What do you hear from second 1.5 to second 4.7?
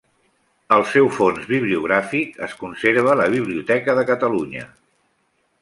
bibliogràfic es conserva a la Biblioteca de Catalunya.